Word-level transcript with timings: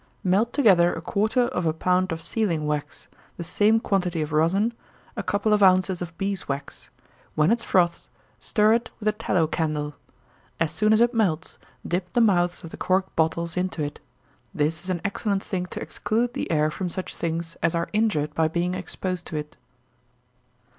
_Melt 0.23 0.51
together 0.51 0.91
a 0.95 0.99
quarter 0.99 1.41
of 1.49 1.67
a 1.67 1.73
pound 1.73 2.11
of 2.11 2.23
sealing 2.23 2.65
wax, 2.65 3.07
the 3.37 3.43
same 3.43 3.79
quantity 3.79 4.23
of 4.23 4.31
rosin, 4.31 4.73
a 5.15 5.21
couple 5.21 5.53
of 5.53 5.61
ounces 5.61 6.01
of 6.01 6.17
bees' 6.17 6.47
wax. 6.47 6.89
When 7.35 7.51
it 7.51 7.61
froths, 7.61 8.09
stir 8.39 8.73
it 8.73 8.89
with 8.99 9.07
a 9.09 9.11
tallow 9.11 9.45
candle. 9.45 9.93
As 10.59 10.71
soon 10.71 10.91
as 10.91 11.01
it 11.01 11.13
melts, 11.13 11.59
dip 11.87 12.11
the 12.13 12.19
mouths 12.19 12.63
of 12.63 12.71
the 12.71 12.77
corked 12.77 13.15
bottles 13.15 13.55
into 13.55 13.83
it. 13.83 13.99
This 14.55 14.81
is 14.81 14.89
an 14.89 15.01
excellent 15.05 15.43
thing 15.43 15.67
to 15.67 15.79
exclude 15.79 16.33
the 16.33 16.49
air 16.49 16.71
from 16.71 16.89
such 16.89 17.15
things 17.15 17.55
as 17.61 17.75
are 17.75 17.87
injured 17.93 18.33
by 18.33 18.47
being 18.47 18.73
exposed 18.73 19.27
to 19.27 19.35
it. 19.35 19.55